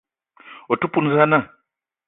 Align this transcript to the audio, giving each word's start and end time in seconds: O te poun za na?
O 0.71 0.73
te 0.79 0.85
poun 0.93 1.05
za 1.15 1.23
na? 1.31 1.37